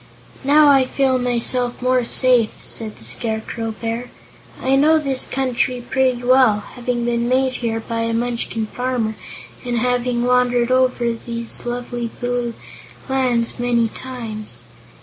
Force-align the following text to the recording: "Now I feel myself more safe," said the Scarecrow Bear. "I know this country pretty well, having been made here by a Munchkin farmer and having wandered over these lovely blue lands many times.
"Now 0.43 0.67
I 0.67 0.85
feel 0.85 1.19
myself 1.19 1.79
more 1.79 2.03
safe," 2.03 2.57
said 2.65 2.95
the 2.97 3.03
Scarecrow 3.03 3.75
Bear. 3.79 4.09
"I 4.59 4.75
know 4.75 4.97
this 4.97 5.27
country 5.27 5.79
pretty 5.87 6.23
well, 6.23 6.61
having 6.73 7.05
been 7.05 7.29
made 7.29 7.57
here 7.57 7.79
by 7.79 7.99
a 7.99 8.11
Munchkin 8.11 8.65
farmer 8.65 9.13
and 9.63 9.77
having 9.77 10.23
wandered 10.23 10.71
over 10.71 11.13
these 11.13 11.67
lovely 11.67 12.09
blue 12.19 12.55
lands 13.07 13.59
many 13.59 13.89
times. 13.89 14.63